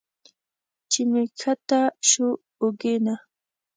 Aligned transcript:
چې 0.91 1.01
مې 1.09 1.23
ښکته 1.39 1.81
شو 2.09 2.27
اوږې 2.61 2.95
نه 3.05 3.15